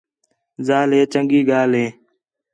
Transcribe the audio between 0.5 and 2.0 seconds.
ذال ہے چنڳی ڳالھ ہے